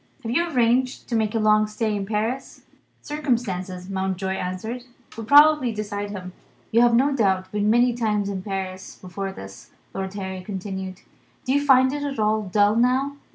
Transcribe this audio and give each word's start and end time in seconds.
Have 0.23 0.31
you 0.31 0.49
arranged 0.49 1.07
to 1.09 1.15
make 1.15 1.35
a 1.35 1.37
long 1.39 1.67
stay 1.67 1.95
in 1.95 2.07
Paris?" 2.07 2.63
Circumstances, 3.03 3.87
Mountjoy 3.87 4.31
answered, 4.33 4.83
would 5.15 5.27
probably 5.27 5.71
decide 5.71 6.09
him. 6.09 6.33
"You 6.71 6.81
have 6.81 6.95
no 6.95 7.15
doubt 7.15 7.51
been 7.51 7.69
many 7.69 7.93
times 7.93 8.27
in 8.27 8.41
Paris 8.41 8.95
before 8.95 9.31
this," 9.31 9.69
Lord 9.93 10.15
Harry 10.15 10.41
continued. 10.41 11.01
"Do 11.45 11.53
you 11.53 11.63
find 11.63 11.93
it 11.93 12.01
at 12.01 12.17
all 12.17 12.41
dull, 12.41 12.75
now?" 12.77 13.17